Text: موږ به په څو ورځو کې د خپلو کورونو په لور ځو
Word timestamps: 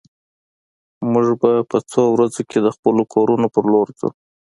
موږ 1.11 1.27
به 1.41 1.51
په 1.69 1.77
څو 1.91 2.01
ورځو 2.13 2.41
کې 2.49 2.59
د 2.61 2.67
خپلو 2.75 3.01
کورونو 3.13 3.47
په 3.53 3.59
لور 3.69 3.87
ځو 3.99 4.09